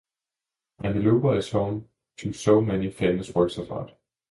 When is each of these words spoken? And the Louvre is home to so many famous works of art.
And 0.83 0.95
the 0.95 0.99
Louvre 0.99 1.33
is 1.37 1.51
home 1.51 1.87
to 2.17 2.33
so 2.33 2.59
many 2.59 2.89
famous 2.89 3.35
works 3.35 3.59
of 3.59 3.71
art. 3.71 3.93